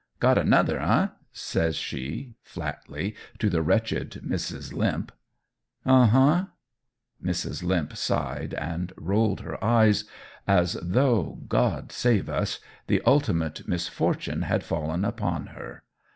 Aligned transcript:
"Got 0.19 0.39
another, 0.39 0.79
eh?" 0.79 1.09
says 1.31 1.75
she, 1.75 2.33
flatly, 2.41 3.15
to 3.37 3.51
the 3.51 3.61
wretched 3.61 4.21
Mrs. 4.25 4.73
Limp. 4.73 5.11
"Uh 5.85 6.07
huh!" 6.07 6.45
Mrs. 7.23 7.61
Limp 7.61 7.95
sighed 7.95 8.55
and 8.55 8.93
rolled 8.97 9.41
her 9.41 9.63
eyes, 9.63 10.05
as 10.47 10.73
though, 10.81 11.41
God 11.47 11.91
save 11.91 12.29
us! 12.29 12.59
the 12.87 13.03
ultimate 13.05 13.67
misfortune 13.67 14.41
had 14.41 14.63
fallen 14.63 15.05
upon 15.05 15.45
her. 15.55 15.83